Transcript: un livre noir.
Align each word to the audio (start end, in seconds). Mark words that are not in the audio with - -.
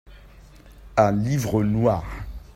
un 0.97 1.11
livre 1.11 1.61
noir. 1.63 2.03